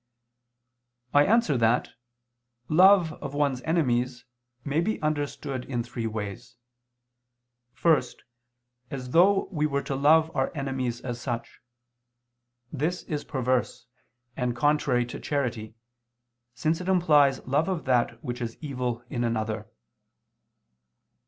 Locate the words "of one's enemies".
3.21-4.25